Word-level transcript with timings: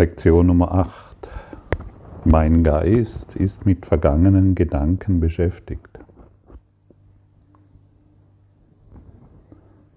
Lektion 0.00 0.46
Nummer 0.46 0.72
8. 0.72 1.28
Mein 2.24 2.64
Geist 2.64 3.36
ist 3.36 3.66
mit 3.66 3.84
vergangenen 3.84 4.54
Gedanken 4.54 5.20
beschäftigt. 5.20 5.98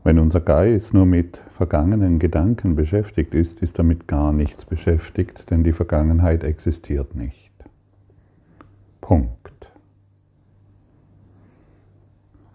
Wenn 0.04 0.20
unser 0.20 0.42
Geist 0.42 0.94
nur 0.94 1.06
mit 1.06 1.40
vergangenen 1.56 2.20
Gedanken 2.20 2.76
beschäftigt 2.76 3.34
ist, 3.34 3.62
ist 3.62 3.78
er 3.78 3.86
mit 3.86 4.06
gar 4.06 4.34
nichts 4.34 4.66
beschäftigt, 4.66 5.50
denn 5.50 5.64
die 5.64 5.72
Vergangenheit 5.72 6.44
existiert 6.44 7.16
nicht. 7.16 7.54
Punkt. 9.00 9.72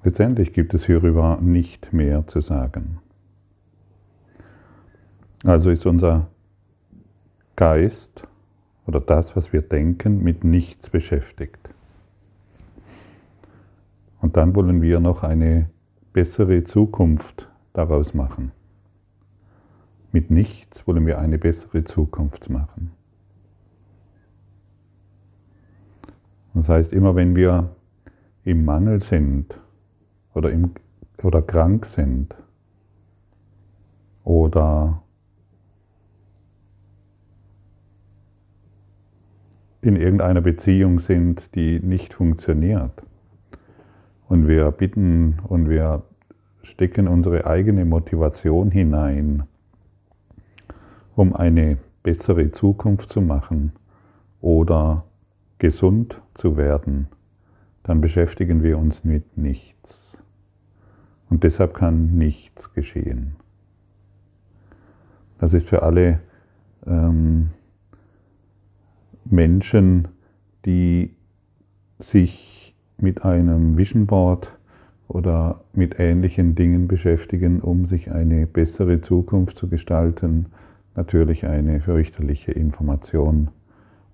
Letztendlich 0.05 0.53
gibt 0.53 0.75
es 0.75 0.85
hierüber 0.85 1.39
nicht 1.41 1.95
mehr 1.95 2.27
zu 2.27 2.43
sagen. 2.43 2.99
Also 5.45 5.71
ist 5.71 5.87
unser 5.87 6.27
Geist 7.59 8.23
oder 8.87 9.01
das, 9.01 9.35
was 9.35 9.53
wir 9.53 9.63
denken, 9.63 10.23
mit 10.23 10.45
nichts 10.45 10.91
beschäftigt. 10.91 11.59
Und 14.21 14.37
dann 14.37 14.55
wollen 14.55 14.81
wir 14.81 15.01
noch 15.01 15.25
eine 15.25 15.69
bessere 16.13 16.63
Zukunft 16.63 17.49
daraus 17.73 18.15
machen. 18.15 18.53
Mit 20.13 20.31
nichts 20.31 20.87
wollen 20.87 21.05
wir 21.05 21.19
eine 21.19 21.37
bessere 21.37 21.83
Zukunft 21.83 22.49
machen. 22.49 22.93
Das 26.55 26.69
heißt, 26.69 26.93
immer 26.93 27.17
wenn 27.17 27.35
wir 27.35 27.71
im 28.45 28.65
Mangel 28.65 29.03
sind 29.03 29.59
oder, 30.33 30.53
im, 30.53 30.75
oder 31.25 31.43
krank 31.43 31.87
sind 31.87 32.37
oder 34.23 35.03
in 39.81 39.97
irgendeiner 39.97 40.41
Beziehung 40.41 41.01
sind, 41.01 41.55
die 41.55 41.81
nicht 41.81 42.15
funktioniert. 42.15 43.03
Und 44.29 44.49
wir 44.49 44.71
bitten 44.71 45.39
und 45.47 45.71
wir 45.71 46.03
stecken 46.63 47.09
unsere 47.09 47.47
eigene 47.47 47.85
Motivation 47.85 48.71
hinein, 48.71 49.45
um 51.15 51.35
eine 51.35 51.79
bessere 52.03 52.51
Zukunft 52.53 53.11
zu 53.11 53.21
machen 53.21 53.73
oder 54.41 55.05
gesund 55.59 56.21
zu 56.35 56.57
werden, 56.57 57.09
dann 57.83 58.01
beschäftigen 58.01 58.63
wir 58.63 58.79
uns 58.79 59.05
mit 59.05 59.37
nichts. 59.37 60.17
Und 61.31 61.45
deshalb 61.45 61.75
kann 61.75 62.17
nichts 62.17 62.73
geschehen. 62.73 63.37
Das 65.39 65.55
ist 65.55 65.69
für 65.69 65.83
alle 65.83 66.21
ähm, 66.87 67.51
Menschen, 69.31 70.09
die 70.65 71.15
sich 71.99 72.75
mit 72.99 73.25
einem 73.25 73.77
Vision 73.77 74.07
Board 74.07 74.53
oder 75.09 75.63
mit 75.73 75.99
ähnlichen 75.99 76.55
Dingen 76.55 76.89
beschäftigen, 76.89 77.61
um 77.61 77.87
sich 77.87 78.11
eine 78.11 78.47
bessere 78.47 79.01
Zukunft 79.01 79.57
zu 79.57 79.69
gestalten, 79.69 80.47
natürlich 80.95 81.47
eine 81.47 81.81
fürchterliche 81.81 82.53
Information. 82.53 83.49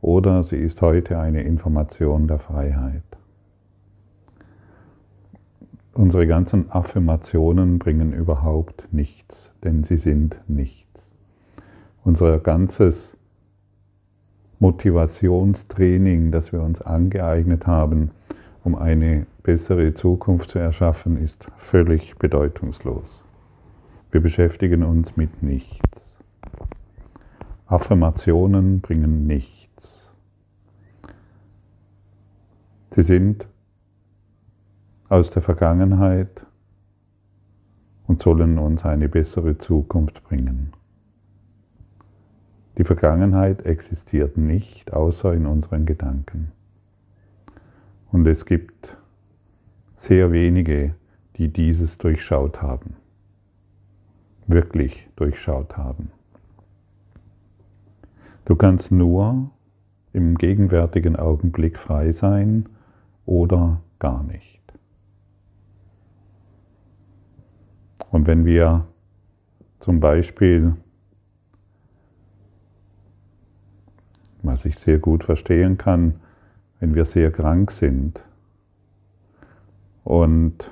Oder 0.01 0.45
sie 0.45 0.57
ist 0.57 0.83
heute 0.83 1.19
eine 1.19 1.43
Information 1.43 2.29
der 2.29 2.39
Freiheit. 2.39 3.03
Unsere 5.95 6.27
ganzen 6.27 6.71
Affirmationen 6.71 7.79
bringen 7.79 8.13
überhaupt 8.13 8.89
nichts, 8.93 9.53
denn 9.63 9.85
sie 9.85 9.97
sind 9.97 10.39
nichts. 10.49 11.11
Unser 12.03 12.39
ganzes 12.41 13.14
Motivationstraining, 14.59 16.31
das 16.31 16.53
wir 16.53 16.63
uns 16.63 16.81
angeeignet 16.81 17.67
haben, 17.67 18.11
um 18.63 18.75
eine 18.75 19.27
bessere 19.43 19.95
Zukunft 19.95 20.51
zu 20.51 20.59
erschaffen, 20.59 21.23
ist 21.23 21.47
völlig 21.59 22.17
bedeutungslos. 22.17 23.23
Wir 24.11 24.21
beschäftigen 24.21 24.83
uns 24.83 25.17
mit 25.17 25.43
nichts. 25.43 26.19
Affirmationen 27.67 28.81
bringen 28.81 29.27
nichts. 29.27 30.11
Sie 32.91 33.03
sind 33.03 33.47
aus 35.09 35.31
der 35.31 35.43
Vergangenheit 35.43 36.47
und 38.07 38.23
sollen 38.23 38.59
uns 38.59 38.85
eine 38.85 39.09
bessere 39.09 39.59
Zukunft 39.59 40.23
bringen. 40.25 40.73
Die 42.77 42.85
Vergangenheit 42.85 43.65
existiert 43.67 44.37
nicht 44.37 44.93
außer 44.93 45.33
in 45.33 45.47
unseren 45.47 45.87
Gedanken. 45.87 46.51
Und 48.11 48.27
es 48.27 48.47
gibt 48.47 48.97
sehr 49.97 50.33
wenige, 50.33 50.95
die 51.37 51.53
dieses 51.53 51.99
durchschaut 51.99 52.63
haben, 52.63 52.97
wirklich 54.47 55.09
durchschaut 55.17 55.77
haben. 55.77 56.11
Du 58.45 58.57
kannst 58.57 58.91
nur 58.93 59.51
im 60.13 60.37
gegenwärtigen 60.37 61.17
Augenblick 61.17 61.79
frei 61.79 62.13
sein 62.13 62.69
oder 63.25 63.81
gar 63.99 64.23
nicht. 64.23 64.61
Und 68.11 68.27
wenn 68.27 68.45
wir 68.45 68.87
zum 69.81 69.99
Beispiel 69.99 70.77
was 74.47 74.65
ich 74.65 74.79
sehr 74.79 74.99
gut 74.99 75.25
verstehen 75.25 75.79
kann, 75.79 76.15
wenn 76.81 76.95
wir 76.95 77.05
sehr 77.05 77.31
krank 77.31 77.71
sind 77.71 78.25
und 80.05 80.71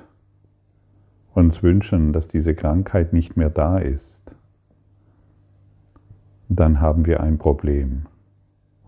uns 1.35 1.63
wünschen, 1.63 2.13
dass 2.13 2.29
diese 2.29 2.55
Krankheit 2.55 3.13
nicht 3.13 3.37
mehr 3.37 3.51
da 3.51 3.79
ist, 3.79 4.21
dann 6.49 6.81
haben 6.81 7.07
wir 7.07 7.23
ein 7.23 7.39
Problem. 7.39 8.03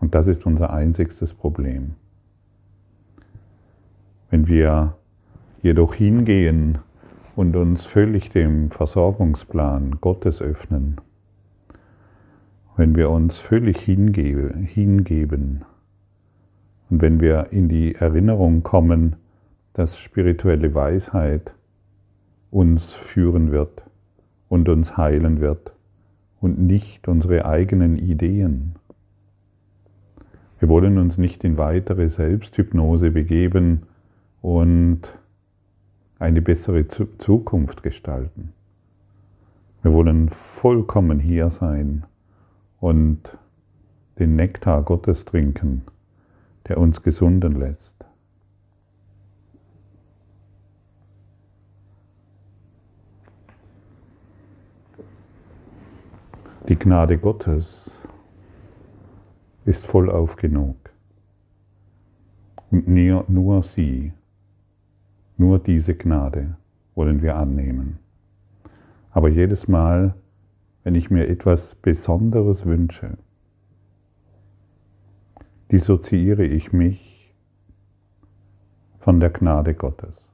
Und 0.00 0.14
das 0.14 0.26
ist 0.26 0.44
unser 0.44 0.72
einzigstes 0.72 1.32
Problem. 1.32 1.94
Wenn 4.28 4.46
wir 4.46 4.96
jedoch 5.62 5.94
hingehen 5.94 6.78
und 7.36 7.56
uns 7.56 7.86
völlig 7.86 8.30
dem 8.30 8.70
Versorgungsplan 8.70 9.98
Gottes 10.02 10.42
öffnen, 10.42 11.00
wenn 12.76 12.96
wir 12.96 13.10
uns 13.10 13.38
völlig 13.38 13.78
hingeben 13.78 15.64
und 16.90 17.02
wenn 17.02 17.20
wir 17.20 17.52
in 17.52 17.68
die 17.68 17.94
Erinnerung 17.94 18.62
kommen, 18.62 19.16
dass 19.74 19.98
spirituelle 19.98 20.74
Weisheit 20.74 21.54
uns 22.50 22.92
führen 22.92 23.52
wird 23.52 23.84
und 24.48 24.68
uns 24.68 24.96
heilen 24.96 25.40
wird 25.40 25.72
und 26.40 26.58
nicht 26.58 27.08
unsere 27.08 27.44
eigenen 27.44 27.96
Ideen. 27.96 28.74
Wir 30.58 30.68
wollen 30.68 30.98
uns 30.98 31.18
nicht 31.18 31.44
in 31.44 31.56
weitere 31.56 32.08
Selbsthypnose 32.08 33.10
begeben 33.10 33.82
und 34.40 35.00
eine 36.18 36.40
bessere 36.40 36.86
Zukunft 36.86 37.82
gestalten. 37.82 38.52
Wir 39.82 39.92
wollen 39.92 40.28
vollkommen 40.28 41.18
hier 41.18 41.50
sein 41.50 42.04
und 42.84 43.38
den 44.18 44.36
Nektar 44.36 44.82
Gottes 44.82 45.24
trinken, 45.24 45.86
der 46.68 46.76
uns 46.76 47.02
gesunden 47.02 47.58
lässt. 47.58 48.04
Die 56.68 56.76
Gnade 56.76 57.16
Gottes 57.16 57.90
ist 59.64 59.86
vollauf 59.86 60.36
genug. 60.36 60.76
Und 62.70 62.86
nur, 62.86 63.24
nur 63.28 63.62
sie, 63.62 64.12
nur 65.38 65.58
diese 65.58 65.94
Gnade 65.94 66.58
wollen 66.94 67.22
wir 67.22 67.36
annehmen. 67.36 67.98
Aber 69.10 69.30
jedes 69.30 69.68
Mal, 69.68 70.14
wenn 70.84 70.94
ich 70.94 71.10
mir 71.10 71.26
etwas 71.28 71.74
Besonderes 71.74 72.66
wünsche, 72.66 73.16
dissoziiere 75.72 76.44
ich 76.44 76.72
mich 76.72 77.34
von 79.00 79.18
der 79.18 79.30
Gnade 79.30 79.74
Gottes. 79.74 80.30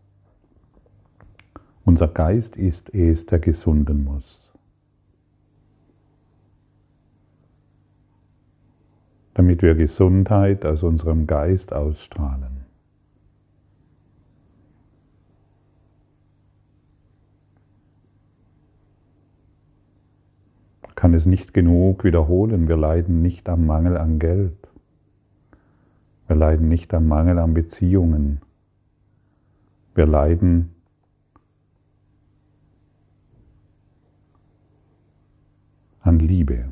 Unser 1.85 2.09
Geist 2.09 2.57
ist 2.57 2.93
es, 2.93 3.27
der 3.27 3.39
gesunden 3.39 4.05
muss. 4.05 4.53
Damit 9.35 9.63
wir 9.63 9.75
Gesundheit 9.77 10.67
aus 10.67 10.83
unserem 10.83 11.27
Geist 11.27 11.73
ausstrahlen. 11.73 12.60
Kann 21.01 21.15
es 21.15 21.25
nicht 21.25 21.55
genug 21.55 22.05
wiederholen. 22.05 22.69
Wir 22.69 22.77
leiden 22.77 23.23
nicht 23.23 23.49
am 23.49 23.65
Mangel 23.65 23.97
an 23.97 24.19
Geld. 24.19 24.69
Wir 26.27 26.37
leiden 26.37 26.69
nicht 26.69 26.93
am 26.93 27.09
Mangel 27.09 27.39
an 27.39 27.55
Beziehungen. 27.55 28.43
Wir 29.95 30.05
leiden 30.05 30.75
an 36.03 36.19
Liebe. 36.19 36.67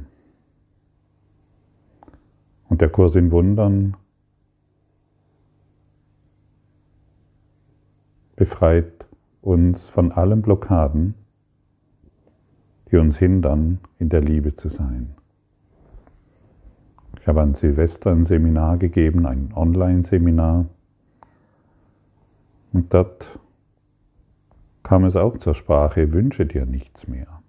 Und 2.69 2.83
der 2.83 2.91
Kurs 2.91 3.17
in 3.17 3.31
Wundern 3.31 3.97
befreit 8.37 9.07
uns 9.41 9.89
von 9.89 10.13
allen 10.13 10.43
Blockaden, 10.43 11.15
die 12.91 12.97
uns 12.97 13.19
hindern, 13.19 13.79
in 13.99 14.09
der 14.09 14.21
Liebe 14.21 14.57
zu 14.57 14.69
sein. 14.69 15.15
Ich 17.21 17.27
habe 17.27 17.43
an 17.43 17.55
Silvester 17.55 18.11
ein 18.11 18.25
Seminar 18.25 18.79
gegeben, 18.79 19.27
ein 19.27 19.53
Online-Seminar. 19.55 20.67
Und 22.73 22.95
dort 22.95 23.39
kam 24.83 25.05
es 25.05 25.17
auch 25.17 25.37
zur 25.37 25.55
Sprache, 25.55 26.13
wünsche 26.13 26.47
dir 26.47 26.65
nichts 26.65 27.07
mehr. 27.09 27.43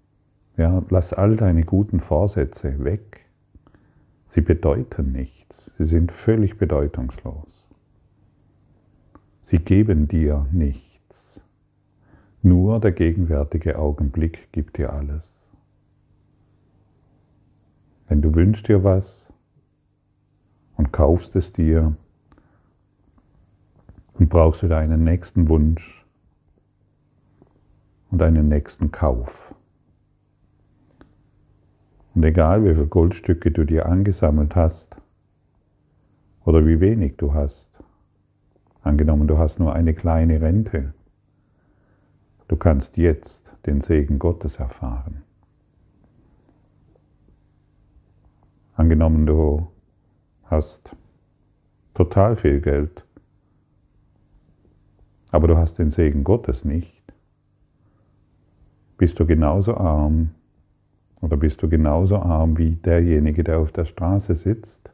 Ja, 0.56 0.82
lass 0.90 1.14
all 1.14 1.36
deine 1.36 1.62
guten 1.62 2.00
Vorsätze 2.00 2.84
weg. 2.84 3.24
Sie 4.26 4.42
bedeuten 4.42 5.12
nichts. 5.12 5.72
Sie 5.78 5.84
sind 5.84 6.12
völlig 6.12 6.58
bedeutungslos. 6.58 7.70
Sie 9.42 9.58
geben 9.58 10.06
dir 10.06 10.46
nichts. 10.52 10.89
Nur 12.42 12.80
der 12.80 12.92
gegenwärtige 12.92 13.78
Augenblick 13.78 14.50
gibt 14.52 14.78
dir 14.78 14.92
alles. 14.92 15.46
Wenn 18.08 18.22
du 18.22 18.34
wünschst 18.34 18.68
dir 18.68 18.82
was 18.82 19.30
und 20.76 20.90
kaufst 20.90 21.36
es 21.36 21.52
dir 21.52 21.94
und 24.14 24.30
brauchst 24.30 24.62
wieder 24.62 24.78
einen 24.78 25.04
nächsten 25.04 25.48
Wunsch 25.48 26.06
und 28.10 28.22
einen 28.22 28.48
nächsten 28.48 28.90
Kauf. 28.90 29.54
Und 32.14 32.24
egal 32.24 32.64
wie 32.64 32.74
viele 32.74 32.86
Goldstücke 32.86 33.50
du 33.50 33.64
dir 33.64 33.86
angesammelt 33.86 34.56
hast 34.56 34.96
oder 36.44 36.66
wie 36.66 36.80
wenig 36.80 37.18
du 37.18 37.34
hast, 37.34 37.70
angenommen 38.82 39.28
du 39.28 39.36
hast 39.36 39.58
nur 39.58 39.74
eine 39.74 39.92
kleine 39.92 40.40
Rente, 40.40 40.94
du 42.50 42.56
kannst 42.56 42.96
jetzt 42.96 43.52
den 43.64 43.80
Segen 43.80 44.18
Gottes 44.18 44.56
erfahren. 44.56 45.22
Angenommen 48.74 49.24
du 49.24 49.68
hast 50.46 50.90
total 51.94 52.34
viel 52.34 52.60
Geld, 52.60 53.04
aber 55.30 55.46
du 55.46 55.56
hast 55.56 55.78
den 55.78 55.92
Segen 55.92 56.24
Gottes 56.24 56.64
nicht, 56.64 57.00
bist 58.98 59.20
du 59.20 59.26
genauso 59.26 59.76
arm 59.76 60.30
oder 61.20 61.36
bist 61.36 61.62
du 61.62 61.68
genauso 61.68 62.16
arm 62.16 62.58
wie 62.58 62.74
derjenige, 62.74 63.44
der 63.44 63.60
auf 63.60 63.70
der 63.70 63.84
Straße 63.84 64.34
sitzt 64.34 64.90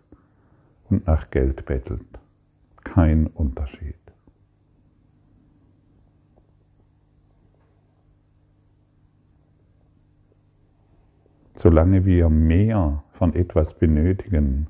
und 0.90 1.06
nach 1.06 1.30
Geld 1.30 1.64
bettelt? 1.64 2.20
Kein 2.84 3.28
Unterschied. 3.28 4.05
Solange 11.56 12.04
wir 12.04 12.28
mehr 12.28 13.02
von 13.12 13.34
etwas 13.34 13.74
benötigen, 13.74 14.68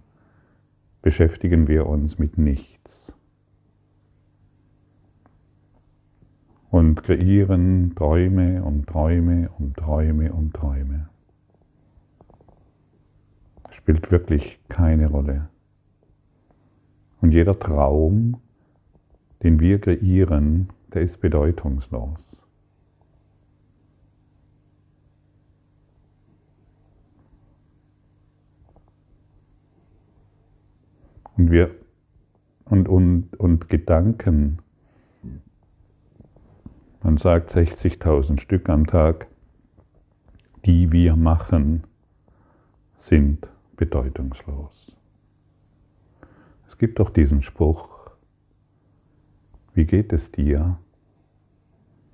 beschäftigen 1.02 1.68
wir 1.68 1.86
uns 1.86 2.18
mit 2.18 2.38
nichts 2.38 3.14
und 6.70 7.02
kreieren 7.02 7.94
Träume 7.94 8.62
und 8.62 8.86
Träume 8.86 9.50
und 9.58 9.76
Träume 9.76 10.32
und 10.32 10.54
Träume 10.54 11.08
spielt 13.86 14.10
wirklich 14.10 14.58
keine 14.68 15.08
Rolle. 15.08 15.48
Und 17.20 17.32
jeder 17.32 17.58
Traum, 17.58 18.40
den 19.42 19.60
wir 19.60 19.80
kreieren, 19.80 20.70
der 20.92 21.02
ist 21.02 21.20
bedeutungslos. 21.20 22.35
Und 31.36 31.50
wir 31.50 31.70
und, 32.64 32.88
und, 32.88 33.34
und 33.38 33.68
Gedanken, 33.68 34.58
man 37.02 37.16
sagt 37.16 37.50
60.000 37.50 38.40
Stück 38.40 38.68
am 38.68 38.86
Tag, 38.86 39.28
die 40.64 40.90
wir 40.90 41.14
machen, 41.14 41.84
sind 42.96 43.48
bedeutungslos. 43.76 44.92
Es 46.66 46.76
gibt 46.76 46.98
doch 46.98 47.10
diesen 47.10 47.42
Spruch, 47.42 48.10
wie 49.74 49.84
geht 49.84 50.12
es 50.12 50.32
dir? 50.32 50.78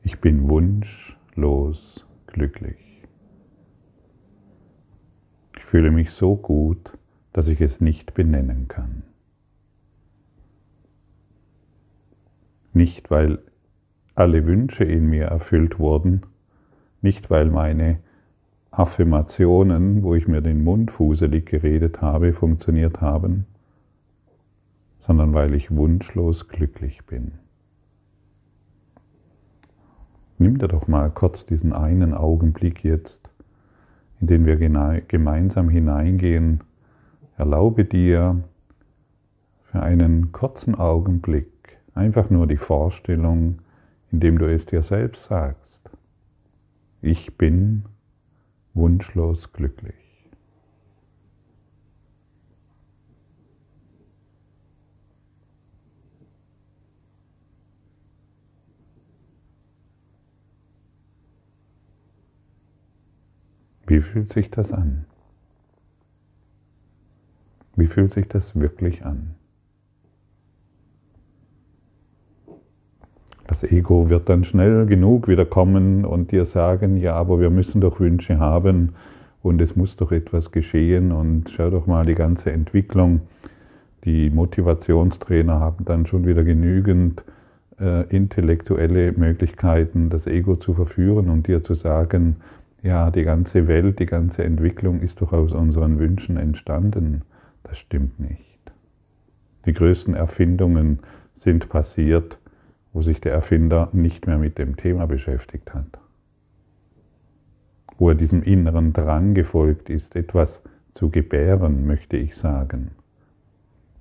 Ich 0.03 0.21
bin 0.21 0.49
wunschlos 0.49 2.05
glücklich. 2.27 2.77
Ich 5.57 5.65
fühle 5.65 5.91
mich 5.91 6.11
so 6.11 6.37
gut, 6.37 6.99
dass 7.33 7.49
ich 7.49 7.61
es 7.63 7.81
nicht 7.81 8.13
benennen 8.13 8.69
kann. 8.69 9.05
Nicht, 12.73 13.11
weil 13.11 13.39
alle 14.15 14.47
Wünsche 14.47 14.85
in 14.85 15.07
mir 15.07 15.25
erfüllt 15.25 15.79
wurden, 15.79 16.23
nicht, 17.01 17.31
weil 17.31 17.51
meine 17.51 17.99
Affirmationen, 18.71 20.03
wo 20.03 20.15
ich 20.15 20.27
mir 20.27 20.41
den 20.41 20.65
Mund 20.65 20.91
fuselig 20.91 21.47
geredet 21.47 22.01
habe, 22.01 22.33
funktioniert 22.33 23.01
haben, 23.01 23.47
sondern 24.99 25.35
weil 25.35 25.55
ich 25.55 25.71
wunschlos 25.71 26.49
glücklich 26.49 27.05
bin. 27.05 27.33
Nimm 30.39 30.59
dir 30.59 30.69
doch 30.69 30.89
mal 30.89 31.11
kurz 31.11 31.45
diesen 31.45 31.73
einen 31.73 32.15
Augenblick 32.15 32.83
jetzt, 32.83 33.29
in 34.21 34.27
den 34.29 34.47
wir 34.47 34.57
gemeinsam 34.57 35.69
hineingehen. 35.69 36.63
Erlaube 37.37 37.85
dir 37.85 38.43
für 39.65 39.83
einen 39.83 40.33
kurzen 40.33 40.75
Augenblick 40.75 41.52
einfach 41.95 42.31
nur 42.31 42.47
die 42.47 42.57
Vorstellung, 42.57 43.61
indem 44.11 44.39
du 44.39 44.47
es 44.47 44.67
dir 44.67 44.83
selbst 44.83 45.25
sagst. 45.25 45.91
Ich 47.01 47.37
bin 47.37 47.85
wunschlos 48.75 49.53
glücklich. 49.53 49.95
Wie 63.87 64.01
fühlt 64.01 64.33
sich 64.33 64.51
das 64.51 64.73
an? 64.73 65.05
Wie 67.77 67.87
fühlt 67.87 68.13
sich 68.13 68.29
das 68.29 68.55
wirklich 68.59 69.05
an? 69.05 69.35
Das 73.47 73.65
Ego 73.65 74.09
wird 74.09 74.29
dann 74.29 74.45
schnell 74.45 74.87
genug 74.87 75.29
wieder 75.29 75.45
kommen 75.45 76.05
und 76.05 76.31
dir 76.31 76.45
sagen, 76.45 76.97
ja, 76.97 77.15
aber 77.15 77.41
wir 77.41 77.51
müssen 77.51 77.81
doch 77.81 78.01
Wünsche 78.01 78.39
haben 78.39 78.95
und 79.43 79.61
es 79.61 79.75
muss 79.77 79.97
doch 79.97 80.13
etwas 80.13 80.53
geschehen 80.53 81.13
und 81.13 81.51
schau 81.51 81.71
doch 81.71 81.87
mal 81.87 82.07
die 82.07 82.15
ganze 82.15 82.53
Entwicklung. 82.53 83.23
Die 84.05 84.31
Motivationstrainer 84.31 85.61
haben 85.61 85.85
dann 85.85 86.07
schon 86.07 86.27
wieder 86.27 86.45
genügend 86.45 87.25
äh, 87.81 88.05
intellektuelle 88.15 89.13
Möglichkeiten, 89.13 90.11
das 90.11 90.27
Ego 90.27 90.57
zu 90.57 90.75
verführen 90.75 91.29
und 91.29 91.47
dir 91.47 91.65
zu 91.65 91.75
sagen, 91.75 92.37
ja, 92.83 93.11
die 93.11 93.23
ganze 93.23 93.69
Welt, 93.69 93.99
die 93.99 94.07
ganze 94.07 94.45
Entwicklung 94.45 95.01
ist 95.01 95.21
doch 95.21 95.33
aus 95.33 95.53
unseren 95.53 95.99
Wünschen 95.99 96.37
entstanden. 96.37 97.23
Das 97.63 97.79
stimmt 97.79 98.19
nicht. 98.19 98.61
Die 99.67 99.73
größten 99.73 100.15
Erfindungen 100.15 100.99
sind 101.37 101.69
passiert 101.69 102.39
wo 102.93 103.03
sich 103.03 103.21
der 103.21 103.33
Erfinder 103.33 103.89
nicht 103.93 104.27
mehr 104.27 104.39
mit 104.39 104.59
dem 104.59 104.77
Thema 104.77 105.07
beschäftigt 105.07 105.75
hat, 105.75 105.99
wo 107.99 108.11
er 108.11 108.15
diesem 108.15 108.43
inneren 108.43 108.93
Drang 108.93 109.35
gefolgt 109.35 109.89
ist, 109.89 110.17
etwas 110.17 110.63
zu 110.93 111.11
gebären, 111.11 111.87
möchte 111.87 112.17
ich 112.17 112.37
sagen. 112.37 112.91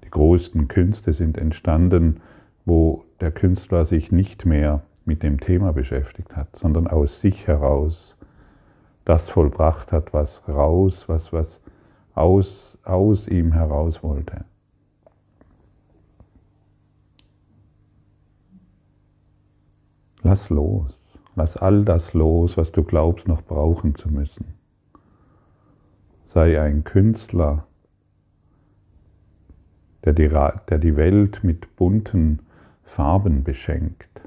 Die 0.04 0.10
größten 0.10 0.68
Künste 0.68 1.14
sind 1.14 1.38
entstanden, 1.38 2.20
wo 2.66 3.06
der 3.22 3.32
Künstler 3.32 3.86
sich 3.86 4.12
nicht 4.12 4.46
mehr 4.46 4.82
mit 5.06 5.24
dem 5.24 5.40
Thema 5.40 5.72
beschäftigt 5.72 6.36
hat, 6.36 6.56
sondern 6.56 6.88
aus 6.88 7.22
sich 7.22 7.48
heraus 7.48 8.18
das 9.06 9.30
vollbracht 9.30 9.92
hat, 9.92 10.14
was 10.14 10.48
raus, 10.48 11.06
was, 11.08 11.34
was 11.34 11.62
aus, 12.14 12.78
aus 12.84 13.28
ihm 13.28 13.52
heraus 13.52 14.04
wollte. 14.04 14.46
Lass 20.24 20.50
los, 20.50 21.18
lass 21.36 21.58
all 21.58 21.84
das 21.84 22.14
los, 22.14 22.58
was 22.58 22.72
du 22.72 22.84
glaubst 22.84 23.28
noch 23.28 23.42
brauchen 23.42 23.96
zu 23.96 24.10
müssen. 24.10 24.54
Sei 26.26 26.62
ein 26.62 26.84
Künstler, 26.84 27.66
der 30.06 30.14
die, 30.14 30.96
Welt 30.96 31.44
mit 31.44 31.76
bunten 31.76 32.40
Farben 32.84 33.44
beschenkt. 33.44 34.22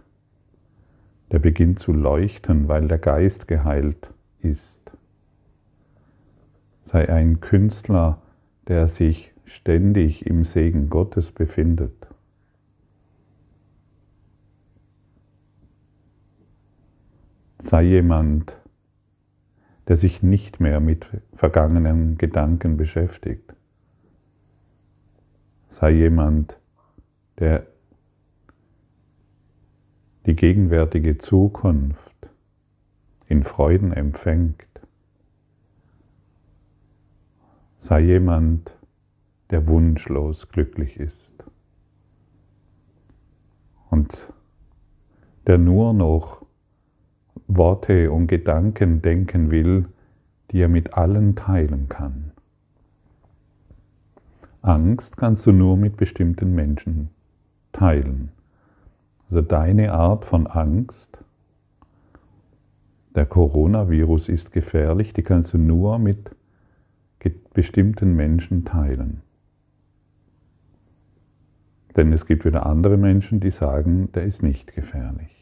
Der 1.32 1.38
beginnt 1.38 1.78
zu 1.78 1.92
leuchten, 1.92 2.68
weil 2.68 2.88
der 2.88 2.98
Geist 2.98 3.48
geheilt 3.48 4.12
ist. 4.40 4.80
Sei 6.84 7.08
ein 7.08 7.40
Künstler, 7.40 8.20
der 8.68 8.88
sich 8.88 9.32
ständig 9.44 10.26
im 10.26 10.44
Segen 10.44 10.90
Gottes 10.90 11.32
befindet. 11.32 12.06
Sei 17.74 17.82
jemand, 17.82 18.56
der 19.88 19.96
sich 19.96 20.22
nicht 20.22 20.60
mehr 20.60 20.78
mit 20.78 21.10
vergangenen 21.34 22.16
Gedanken 22.18 22.76
beschäftigt. 22.76 23.52
Sei 25.70 25.90
jemand, 25.90 26.56
der 27.40 27.66
die 30.24 30.36
gegenwärtige 30.36 31.18
Zukunft 31.18 32.14
in 33.26 33.42
Freuden 33.42 33.92
empfängt. 33.92 34.68
Sei 37.78 38.02
jemand, 38.02 38.78
der 39.50 39.66
wunschlos 39.66 40.48
glücklich 40.48 40.96
ist 41.00 41.42
und 43.90 44.32
der 45.48 45.58
nur 45.58 45.92
noch 45.92 46.43
Worte 47.56 48.10
und 48.10 48.26
Gedanken 48.26 49.02
denken 49.02 49.50
will, 49.50 49.86
die 50.50 50.60
er 50.60 50.68
mit 50.68 50.94
allen 50.94 51.36
teilen 51.36 51.88
kann. 51.88 52.32
Angst 54.62 55.16
kannst 55.16 55.46
du 55.46 55.52
nur 55.52 55.76
mit 55.76 55.96
bestimmten 55.96 56.54
Menschen 56.54 57.10
teilen. 57.72 58.30
Also 59.28 59.42
deine 59.42 59.92
Art 59.92 60.24
von 60.24 60.46
Angst, 60.46 61.18
der 63.14 63.26
Coronavirus 63.26 64.28
ist 64.28 64.52
gefährlich, 64.52 65.12
die 65.12 65.22
kannst 65.22 65.52
du 65.52 65.58
nur 65.58 65.98
mit 65.98 66.34
bestimmten 67.54 68.16
Menschen 68.16 68.64
teilen. 68.64 69.22
Denn 71.96 72.12
es 72.12 72.26
gibt 72.26 72.44
wieder 72.44 72.66
andere 72.66 72.96
Menschen, 72.96 73.38
die 73.40 73.52
sagen, 73.52 74.10
der 74.12 74.24
ist 74.24 74.42
nicht 74.42 74.74
gefährlich. 74.74 75.33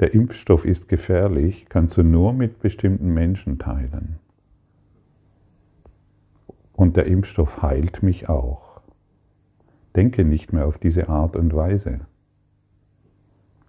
Der 0.00 0.14
Impfstoff 0.14 0.64
ist 0.64 0.88
gefährlich, 0.88 1.66
kannst 1.68 1.96
du 1.96 2.04
nur 2.04 2.32
mit 2.32 2.60
bestimmten 2.60 3.12
Menschen 3.12 3.58
teilen. 3.58 4.20
Und 6.72 6.96
der 6.96 7.06
Impfstoff 7.06 7.62
heilt 7.62 8.04
mich 8.04 8.28
auch. 8.28 8.80
Denke 9.96 10.24
nicht 10.24 10.52
mehr 10.52 10.66
auf 10.66 10.78
diese 10.78 11.08
Art 11.08 11.34
und 11.34 11.52
Weise. 11.52 12.00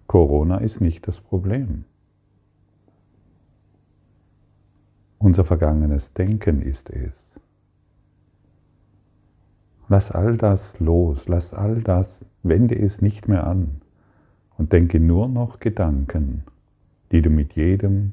Corona 0.06 0.58
ist 0.58 0.80
nicht 0.80 1.08
das 1.08 1.20
Problem. 1.20 1.84
Unser 5.18 5.44
vergangenes 5.44 6.12
Denken 6.12 6.62
ist 6.62 6.90
es. 6.90 7.28
Lass 9.88 10.12
all 10.12 10.36
das 10.36 10.78
los, 10.78 11.26
lass 11.26 11.52
all 11.52 11.82
das, 11.82 12.24
wende 12.44 12.78
es 12.78 13.02
nicht 13.02 13.26
mehr 13.26 13.48
an 13.48 13.80
und 14.60 14.74
denke 14.74 15.00
nur 15.00 15.26
noch 15.26 15.58
Gedanken, 15.58 16.44
die 17.12 17.22
du 17.22 17.30
mit 17.30 17.54
jedem 17.54 18.12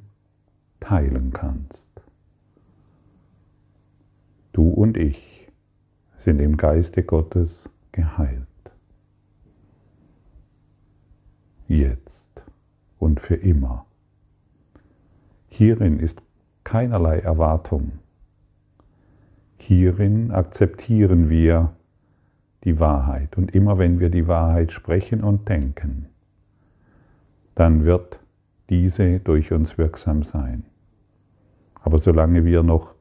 teilen 0.80 1.34
kannst. 1.34 1.86
Du 4.54 4.70
und 4.70 4.96
ich 4.96 5.50
sind 6.16 6.40
im 6.40 6.56
Geiste 6.56 7.04
Gottes 7.04 7.70
geheilt. 7.92 8.48
Jetzt 11.68 12.30
und 12.98 13.20
für 13.20 13.36
immer. 13.36 13.86
Hierin 15.50 16.00
ist 16.00 16.22
keinerlei 16.64 17.20
Erwartung. 17.20 18.00
Hierin 19.58 20.32
akzeptieren 20.32 21.30
wir 21.30 21.74
die 22.64 22.80
Wahrheit. 22.80 23.38
Und 23.38 23.54
immer 23.54 23.78
wenn 23.78 24.00
wir 24.00 24.10
die 24.10 24.30
Wahrheit 24.30 24.72
sprechen 24.72 25.26
und 25.26 25.50
denken, 25.50 26.08
dann 27.58 27.86
wird 27.86 28.20
diese 28.70 29.20
durch 29.20 29.52
uns 29.52 29.78
wirksam 29.78 30.24
sein. 30.24 30.64
Aber 31.82 31.98
solange 32.00 32.46
wir 32.46 32.64
noch 32.64 32.98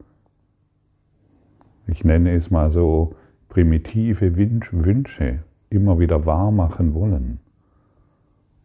ich 1.87 2.05
nenne 2.05 2.35
es 2.35 2.51
mal 2.51 2.71
so, 2.71 3.15
primitive 3.49 4.37
Wünsche 4.37 5.45
immer 5.71 5.99
wieder 5.99 6.27
wahr 6.27 6.51
machen 6.51 6.95
wollen, 6.95 7.39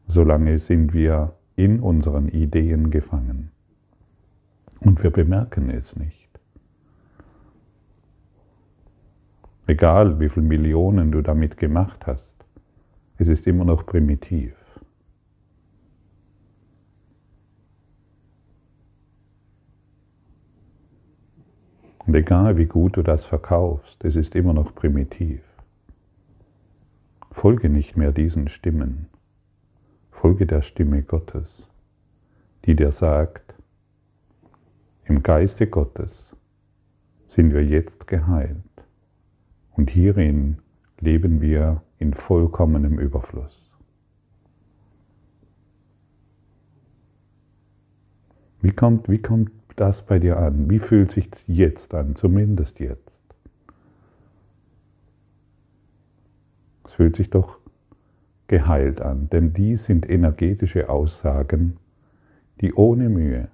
solange 0.08 0.60
sind 0.60 0.94
wir 0.94 1.36
in 1.56 1.80
unseren 1.80 2.28
Ideen 2.30 2.90
gefangen. 2.90 3.52
Und 4.80 5.04
wir 5.04 5.12
bemerken 5.12 5.70
es 5.70 5.96
nicht. 5.96 6.30
Egal 9.68 10.20
wie 10.20 10.30
viele 10.30 10.48
Millionen 10.48 11.12
du 11.12 11.22
damit 11.22 11.58
gemacht 11.58 12.08
hast, 12.08 12.34
es 13.18 13.28
ist 13.28 13.46
immer 13.46 13.64
noch 13.64 13.86
primitiv. 13.86 14.56
Und 22.12 22.18
egal 22.18 22.58
wie 22.58 22.66
gut 22.66 22.98
du 22.98 23.04
das 23.04 23.24
verkaufst, 23.24 24.04
es 24.04 24.18
ist 24.18 24.36
immer 24.36 24.52
noch 24.52 24.76
primitiv. 24.76 25.42
Folge 27.32 27.70
nicht 27.70 27.96
mehr 27.96 28.12
diesen 28.12 28.50
Stimmen. 28.50 29.08
Folge 30.12 30.46
der 30.46 30.62
Stimme 30.62 31.04
Gottes, 31.04 31.70
die 32.66 32.76
dir 32.76 32.92
sagt, 32.92 33.54
im 35.06 35.24
Geiste 35.24 35.68
Gottes 35.68 36.36
sind 37.28 37.54
wir 37.54 37.64
jetzt 37.64 38.08
geheilt 38.08 38.58
und 39.78 39.90
hierin 39.90 40.58
leben 41.00 41.40
wir 41.40 41.82
in 41.98 42.14
vollkommenem 42.14 43.00
Überfluss. 43.00 43.58
Wie 48.62 48.74
kommt, 48.74 49.08
wie 49.08 49.22
kommt 49.22 49.61
das 49.76 50.06
bei 50.06 50.20
dir 50.20 50.38
an? 50.38 50.70
Wie 50.70 50.80
fühlt 50.80 51.12
sich 51.12 51.30
jetzt 51.48 51.94
an, 51.94 52.16
zumindest 52.16 52.80
jetzt? 52.80 53.22
Es 56.86 56.94
fühlt 56.94 57.16
sich 57.16 57.30
doch 57.30 57.58
geheilt 58.48 59.02
an, 59.02 59.30
denn 59.30 59.54
dies 59.54 59.86
sind 59.86 60.10
energetische 60.10 60.90
Aussagen, 60.90 61.78
die 62.60 62.74
ohne 62.74 63.10
Mühe 63.10 63.48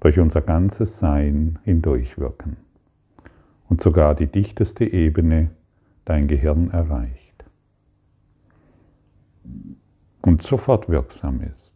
durch 0.00 0.18
unser 0.18 0.40
ganzes 0.40 0.98
Sein 0.98 1.58
hindurchwirken 1.64 2.56
und 3.68 3.82
sogar 3.82 4.14
die 4.14 4.26
dichteste 4.26 4.84
Ebene 4.84 5.50
dein 6.06 6.26
Gehirn 6.26 6.70
erreicht 6.70 7.44
und 10.22 10.42
sofort 10.42 10.88
wirksam 10.88 11.42
ist. 11.42 11.69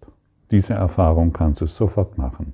Diese 0.54 0.74
Erfahrung 0.74 1.32
kannst 1.32 1.62
du 1.62 1.66
sofort 1.66 2.16
machen. 2.16 2.52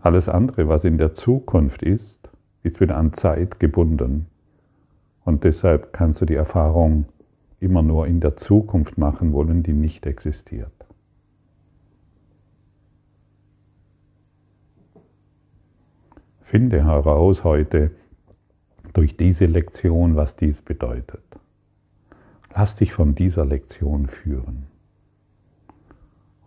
Alles 0.00 0.26
andere, 0.26 0.68
was 0.68 0.84
in 0.84 0.96
der 0.96 1.12
Zukunft 1.12 1.82
ist, 1.82 2.30
ist 2.62 2.80
wieder 2.80 2.96
an 2.96 3.12
Zeit 3.12 3.60
gebunden. 3.60 4.26
Und 5.26 5.44
deshalb 5.44 5.92
kannst 5.92 6.22
du 6.22 6.24
die 6.24 6.34
Erfahrung 6.34 7.04
immer 7.60 7.82
nur 7.82 8.06
in 8.06 8.20
der 8.20 8.38
Zukunft 8.38 8.96
machen 8.96 9.34
wollen, 9.34 9.62
die 9.62 9.74
nicht 9.74 10.06
existiert. 10.06 10.72
Finde 16.40 16.86
heraus 16.86 17.44
heute 17.44 17.90
durch 18.94 19.18
diese 19.18 19.44
Lektion, 19.44 20.16
was 20.16 20.36
dies 20.36 20.62
bedeutet. 20.62 21.22
Lass 22.54 22.76
dich 22.76 22.94
von 22.94 23.14
dieser 23.14 23.44
Lektion 23.44 24.06
führen 24.06 24.71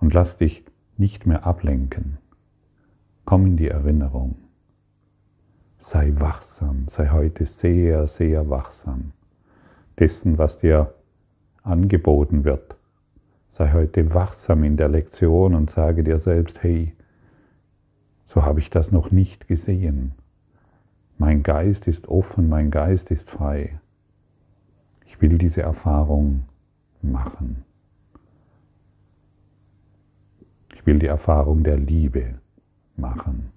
und 0.05 0.13
lass 0.13 0.37
dich 0.37 0.63
nicht 0.97 1.25
mehr 1.25 1.47
ablenken. 1.47 2.19
Komm 3.25 3.47
in 3.47 3.57
die 3.57 3.69
Erinnerung. 3.69 4.35
Sei 5.79 6.13
wachsam, 6.17 6.87
sei 6.87 7.09
heute 7.09 7.47
sehr, 7.47 8.05
sehr 8.05 8.47
wachsam 8.47 9.13
dessen, 9.97 10.37
was 10.37 10.59
dir 10.59 10.93
angeboten 11.63 12.43
wird. 12.43 12.75
Sei 13.49 13.73
heute 13.73 14.13
wachsam 14.13 14.63
in 14.63 14.77
der 14.77 14.89
Lektion 14.89 15.55
und 15.55 15.71
sage 15.71 16.03
dir 16.03 16.19
selbst, 16.19 16.61
hey, 16.61 16.93
so 18.25 18.43
habe 18.45 18.59
ich 18.59 18.69
das 18.69 18.91
noch 18.91 19.09
nicht 19.09 19.47
gesehen. 19.47 20.11
Mein 21.17 21.41
Geist 21.41 21.87
ist 21.87 22.07
offen, 22.09 22.47
mein 22.47 22.69
Geist 22.69 23.09
ist 23.09 23.27
frei. 23.27 23.79
Ich 25.07 25.19
will 25.19 25.39
diese 25.39 25.63
Erfahrung 25.63 26.43
machen. 27.01 27.65
Will 30.85 30.99
die 30.99 31.07
Erfahrung 31.07 31.63
der 31.63 31.77
Liebe 31.77 32.35
machen. 32.95 33.51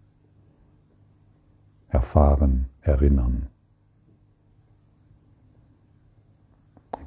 Erfahren, 1.88 2.66
erinnern. 2.80 3.48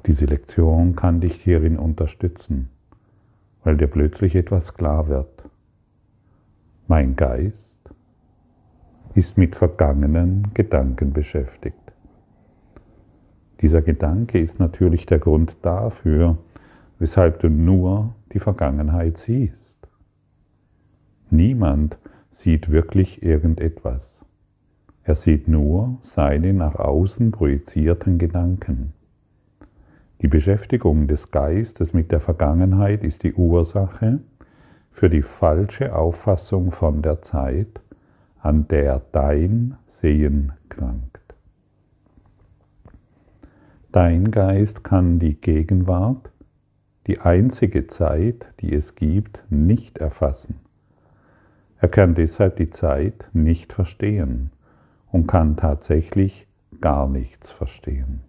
Diese 0.06 0.26
Lektion 0.26 0.96
kann 0.96 1.20
dich 1.20 1.34
hierin 1.34 1.78
unterstützen, 1.78 2.68
weil 3.64 3.76
dir 3.76 3.86
plötzlich 3.86 4.34
etwas 4.34 4.74
klar 4.74 5.08
wird. 5.08 5.48
Mein 6.88 7.14
Geist 7.14 7.78
ist 9.14 9.38
mit 9.38 9.56
vergangenen 9.56 10.52
Gedanken 10.54 11.12
beschäftigt. 11.12 11.76
Dieser 13.60 13.82
Gedanke 13.82 14.40
ist 14.40 14.58
natürlich 14.58 15.06
der 15.06 15.18
Grund 15.20 15.56
dafür, 15.62 16.38
weshalb 16.98 17.40
du 17.40 17.48
nur 17.48 18.14
die 18.32 18.40
Vergangenheit 18.40 19.18
siehst. 19.18 19.71
Niemand 21.32 21.96
sieht 22.30 22.70
wirklich 22.70 23.22
irgendetwas. 23.22 24.22
Er 25.02 25.14
sieht 25.14 25.48
nur 25.48 25.96
seine 26.02 26.52
nach 26.52 26.74
außen 26.74 27.30
projizierten 27.30 28.18
Gedanken. 28.18 28.92
Die 30.20 30.28
Beschäftigung 30.28 31.08
des 31.08 31.30
Geistes 31.30 31.94
mit 31.94 32.12
der 32.12 32.20
Vergangenheit 32.20 33.02
ist 33.02 33.22
die 33.22 33.32
Ursache 33.32 34.18
für 34.90 35.08
die 35.08 35.22
falsche 35.22 35.96
Auffassung 35.96 36.70
von 36.70 37.00
der 37.00 37.22
Zeit, 37.22 37.80
an 38.40 38.68
der 38.68 39.00
dein 39.12 39.78
Sehen 39.86 40.52
krankt. 40.68 41.34
Dein 43.90 44.30
Geist 44.30 44.84
kann 44.84 45.18
die 45.18 45.40
Gegenwart, 45.40 46.30
die 47.06 47.20
einzige 47.20 47.86
Zeit, 47.86 48.52
die 48.60 48.74
es 48.74 48.96
gibt, 48.96 49.42
nicht 49.48 49.96
erfassen. 49.96 50.61
Er 51.82 51.88
kann 51.88 52.14
deshalb 52.14 52.58
die 52.58 52.70
Zeit 52.70 53.28
nicht 53.32 53.72
verstehen 53.72 54.52
und 55.10 55.26
kann 55.26 55.56
tatsächlich 55.56 56.46
gar 56.80 57.08
nichts 57.08 57.50
verstehen. 57.50 58.20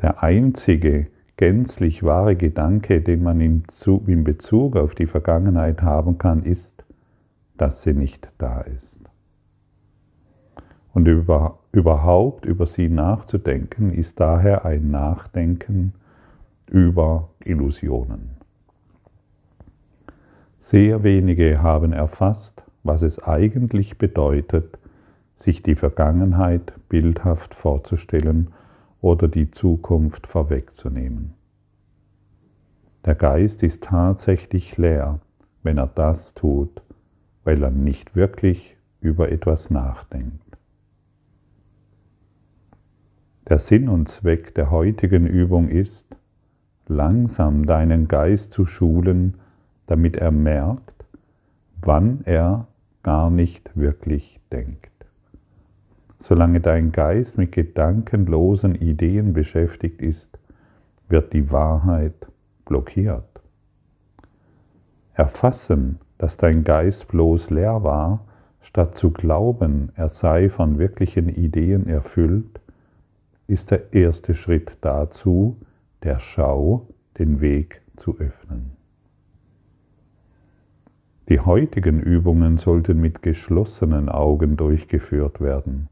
Der 0.00 0.22
einzige 0.22 1.08
gänzlich 1.36 2.04
wahre 2.04 2.36
Gedanke, 2.36 3.00
den 3.00 3.24
man 3.24 3.40
in 3.40 3.64
Bezug 4.22 4.76
auf 4.76 4.94
die 4.94 5.08
Vergangenheit 5.08 5.82
haben 5.82 6.16
kann, 6.16 6.44
ist, 6.44 6.84
dass 7.58 7.82
sie 7.82 7.92
nicht 7.92 8.30
da 8.38 8.60
ist. 8.60 9.00
Und 10.94 11.08
über, 11.08 11.58
überhaupt 11.72 12.44
über 12.44 12.66
sie 12.66 12.88
nachzudenken, 12.88 13.92
ist 13.92 14.20
daher 14.20 14.64
ein 14.64 14.92
Nachdenken 14.92 15.94
über 16.70 17.30
Illusionen. 17.44 18.41
Sehr 20.62 21.02
wenige 21.02 21.60
haben 21.60 21.92
erfasst, 21.92 22.62
was 22.84 23.02
es 23.02 23.18
eigentlich 23.18 23.98
bedeutet, 23.98 24.78
sich 25.34 25.60
die 25.60 25.74
Vergangenheit 25.74 26.72
bildhaft 26.88 27.56
vorzustellen 27.56 28.52
oder 29.00 29.26
die 29.26 29.50
Zukunft 29.50 30.28
vorwegzunehmen. 30.28 31.34
Der 33.04 33.16
Geist 33.16 33.64
ist 33.64 33.82
tatsächlich 33.82 34.78
leer, 34.78 35.18
wenn 35.64 35.78
er 35.78 35.88
das 35.88 36.32
tut, 36.32 36.80
weil 37.42 37.60
er 37.64 37.72
nicht 37.72 38.14
wirklich 38.14 38.76
über 39.00 39.32
etwas 39.32 39.68
nachdenkt. 39.68 40.56
Der 43.48 43.58
Sinn 43.58 43.88
und 43.88 44.08
Zweck 44.08 44.54
der 44.54 44.70
heutigen 44.70 45.26
Übung 45.26 45.68
ist, 45.68 46.06
langsam 46.86 47.66
deinen 47.66 48.06
Geist 48.06 48.52
zu 48.52 48.64
schulen, 48.64 49.34
damit 49.86 50.16
er 50.16 50.30
merkt, 50.30 51.04
wann 51.80 52.20
er 52.24 52.66
gar 53.02 53.30
nicht 53.30 53.70
wirklich 53.76 54.40
denkt. 54.52 54.90
Solange 56.18 56.60
dein 56.60 56.92
Geist 56.92 57.36
mit 57.36 57.52
gedankenlosen 57.52 58.76
Ideen 58.76 59.32
beschäftigt 59.32 60.00
ist, 60.00 60.38
wird 61.08 61.32
die 61.32 61.50
Wahrheit 61.50 62.26
blockiert. 62.64 63.24
Erfassen, 65.14 65.98
dass 66.18 66.36
dein 66.36 66.62
Geist 66.62 67.08
bloß 67.08 67.50
leer 67.50 67.82
war, 67.82 68.24
statt 68.60 68.96
zu 68.96 69.10
glauben, 69.10 69.90
er 69.96 70.08
sei 70.08 70.48
von 70.48 70.78
wirklichen 70.78 71.28
Ideen 71.28 71.88
erfüllt, 71.88 72.60
ist 73.48 73.72
der 73.72 73.92
erste 73.92 74.34
Schritt 74.34 74.76
dazu, 74.80 75.56
der 76.04 76.20
Schau 76.20 76.86
den 77.18 77.40
Weg 77.40 77.82
zu 77.96 78.16
öffnen. 78.18 78.81
Die 81.32 81.40
heutigen 81.40 81.98
Übungen 81.98 82.58
sollten 82.58 83.00
mit 83.00 83.22
geschlossenen 83.22 84.10
Augen 84.10 84.58
durchgeführt 84.58 85.40
werden. 85.40 85.88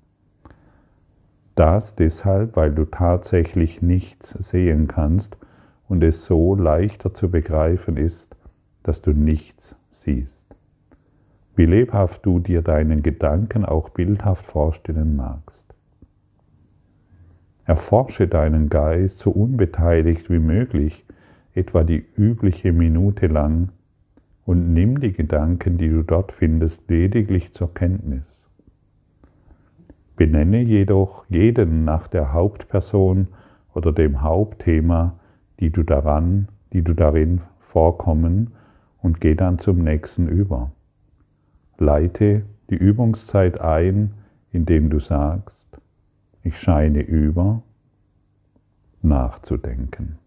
Das 1.55 1.95
deshalb, 1.95 2.57
weil 2.57 2.73
du 2.75 2.85
tatsächlich 2.85 3.81
nichts 3.81 4.33
sehen 4.33 4.87
kannst 4.87 5.39
und 5.89 6.05
es 6.05 6.27
so 6.27 6.55
leichter 6.55 7.15
zu 7.15 7.31
begreifen 7.31 7.97
ist, 7.97 8.37
dass 8.83 9.01
du 9.01 9.13
nichts 9.13 9.77
siehst. 9.89 10.45
Wie 11.57 11.65
lebhaft 11.65 12.27
du 12.27 12.39
dir 12.39 12.61
deinen 12.61 13.03
Gedanken 13.03 13.65
auch 13.65 13.89
bildhaft 13.89 14.45
vorstellen 14.45 15.17
magst. 15.17 15.65
Erforsche 17.65 18.29
deinen 18.29 18.69
Geist 18.69 19.21
so 19.21 19.31
unbeteiligt 19.31 20.29
wie 20.29 20.39
möglich, 20.39 21.03
etwa 21.55 21.83
die 21.83 22.05
übliche 22.15 22.75
Minute 22.75 23.27
lang, 23.27 23.71
und 24.45 24.73
nimm 24.73 25.01
die 25.01 25.13
Gedanken, 25.13 25.79
die 25.79 25.89
du 25.89 26.03
dort 26.03 26.33
findest, 26.33 26.89
lediglich 26.89 27.53
zur 27.53 27.73
Kenntnis. 27.75 28.25
Benenne 30.17 30.61
jedoch 30.61 31.25
jeden 31.29 31.85
nach 31.85 32.07
der 32.07 32.33
Hauptperson 32.33 33.29
oder 33.75 33.93
dem 33.93 34.23
Hauptthema, 34.23 35.19
die 35.61 35.71
du 35.71 35.83
daran, 35.83 36.49
die 36.73 36.83
du 36.83 36.95
darin 36.95 37.41
vorkommen, 37.59 38.53
und 39.03 39.21
geh 39.21 39.35
dann 39.35 39.59
zum 39.59 39.83
nächsten 39.83 40.29
über. 40.29 40.73
Leite 41.79 42.43
die 42.69 42.77
Übungszeit 42.77 43.61
ein, 43.61 44.13
indem 44.53 44.91
du 44.91 44.99
sagst, 44.99 45.67
ich 46.43 46.59
scheine 46.59 47.01
über, 47.01 47.63
nachzudenken. 49.03 50.20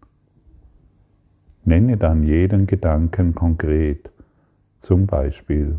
Nenne 1.64 1.96
dann 1.96 2.22
jeden 2.22 2.66
Gedanken 2.66 3.34
konkret, 3.34 4.10
zum 4.80 5.06
Beispiel, 5.06 5.78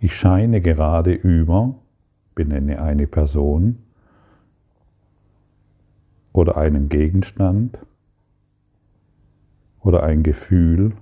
ich 0.00 0.14
scheine 0.14 0.60
gerade 0.60 1.12
über, 1.12 1.74
benenne 2.34 2.80
eine 2.80 3.06
Person 3.06 3.78
oder 6.32 6.56
einen 6.56 6.88
Gegenstand 6.88 7.78
oder 9.80 10.02
ein 10.02 10.22
Gefühl 10.22 10.92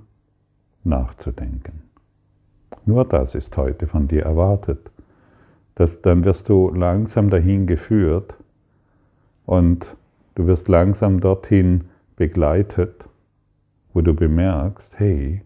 nachzudenken. 0.84 1.82
Nur 2.86 3.04
das 3.04 3.34
ist 3.34 3.56
heute 3.56 3.86
von 3.86 4.08
dir 4.08 4.22
erwartet 4.22 4.90
das, 5.74 6.00
dann 6.02 6.24
wirst 6.24 6.48
du 6.48 6.70
langsam 6.70 7.30
dahin 7.30 7.66
geführt 7.66 8.36
und 9.46 9.96
du 10.34 10.46
wirst 10.46 10.68
langsam 10.68 11.20
dorthin 11.20 11.84
begleitet, 12.22 13.04
wo 13.92 14.00
du 14.00 14.14
bemerkst, 14.14 14.96
hey, 14.96 15.42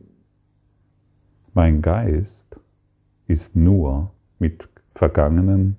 mein 1.54 1.80
Geist 1.80 2.44
ist 3.26 3.56
nur 3.56 4.10
mit 4.38 4.68
vergangenen 4.94 5.78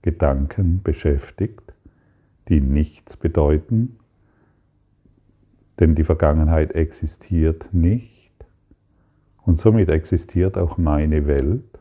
Gedanken 0.00 0.82
beschäftigt, 0.82 1.74
die 2.48 2.62
nichts 2.62 3.18
bedeuten, 3.18 3.98
denn 5.78 5.94
die 5.94 6.04
Vergangenheit 6.04 6.72
existiert 6.72 7.68
nicht 7.74 8.32
und 9.42 9.58
somit 9.58 9.90
existiert 9.90 10.56
auch 10.56 10.78
meine 10.78 11.26
Welt 11.26 11.78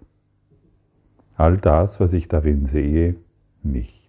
all 1.36 1.56
das, 1.58 2.02
was 2.02 2.12
ich 2.12 2.28
darin 2.28 2.66
sehe, 2.66 3.16
nicht. 3.62 4.03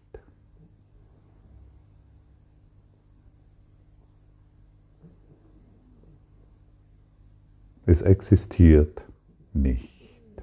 Es 7.94 8.02
existiert 8.02 9.04
nicht. 9.52 10.42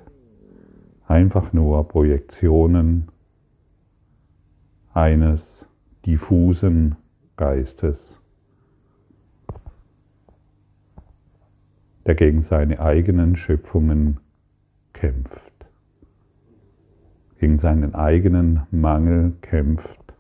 Einfach 1.05 1.51
nur 1.51 1.85
Projektionen 1.85 3.09
eines 4.93 5.67
diffusen 6.05 6.95
Geistes, 7.35 8.21
der 12.05 12.15
gegen 12.15 12.41
seine 12.41 12.79
eigenen 12.79 13.35
Schöpfungen 13.35 14.21
kämpft, 14.93 15.65
gegen 17.37 17.57
seinen 17.57 17.95
eigenen 17.95 18.61
Mangel 18.71 19.33
kämpft 19.41 20.13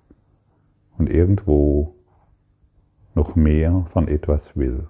und 0.97 1.09
irgendwo 1.09 1.95
noch 3.15 3.37
mehr 3.37 3.85
von 3.93 4.09
etwas 4.09 4.57
will. 4.57 4.89